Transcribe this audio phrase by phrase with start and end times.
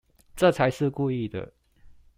[0.35, 1.53] 這才是故意的